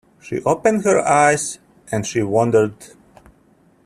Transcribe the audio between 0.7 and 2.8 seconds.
her eyes, and she wondered.